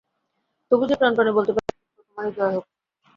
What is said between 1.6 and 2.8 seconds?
হে সত্য, তোমারই জয় হোক।